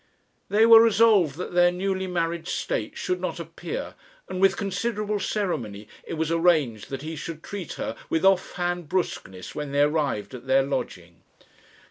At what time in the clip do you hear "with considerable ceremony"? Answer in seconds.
4.41-5.87